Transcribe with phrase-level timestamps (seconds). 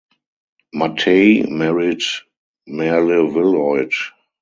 [0.73, 2.01] Mattei married
[2.65, 3.93] Merle Wilhoit.